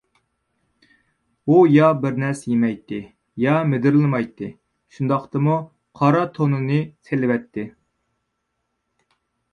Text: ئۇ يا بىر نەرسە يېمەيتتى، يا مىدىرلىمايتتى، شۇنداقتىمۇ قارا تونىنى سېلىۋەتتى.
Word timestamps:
ئۇ 1.51 1.57
يا 1.71 1.89
بىر 2.05 2.17
نەرسە 2.23 2.49
يېمەيتتى، 2.53 3.01
يا 3.45 3.59
مىدىرلىمايتتى، 3.73 4.51
شۇنداقتىمۇ 4.97 5.61
قارا 6.01 6.25
تونىنى 6.39 6.81
سېلىۋەتتى. 7.11 7.71